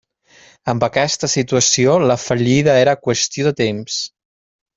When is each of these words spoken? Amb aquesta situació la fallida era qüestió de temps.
Amb 0.71 0.85
aquesta 0.87 1.29
situació 1.33 1.93
la 2.13 2.15
fallida 2.23 2.79
era 2.87 2.97
qüestió 3.09 3.47
de 3.51 3.53
temps. 3.61 4.01